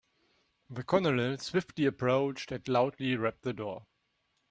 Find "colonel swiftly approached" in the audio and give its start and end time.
0.83-2.51